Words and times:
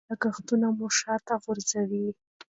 بې 0.03 0.05
ځایه 0.11 0.17
لګښتونه 0.19 0.67
مو 0.77 0.87
شاته 0.99 1.35
غورځوي. 1.43 2.07